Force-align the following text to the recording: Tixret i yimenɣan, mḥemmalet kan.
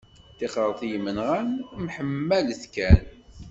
Tixret 0.37 0.79
i 0.85 0.87
yimenɣan, 0.89 1.49
mḥemmalet 1.83 2.63
kan. 2.73 3.01